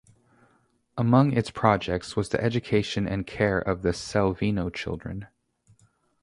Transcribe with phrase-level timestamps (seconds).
[0.97, 5.27] Among its projects was the education and care of the Selvino children.